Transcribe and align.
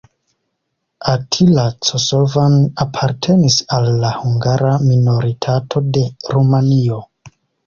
Attila 1.09 1.65
Cosovan 1.89 2.55
apartenis 2.85 3.59
al 3.77 3.91
la 4.05 4.15
hungara 4.23 4.73
minoritato 4.87 5.85
de 5.99 6.07
Rumanio. 6.37 6.99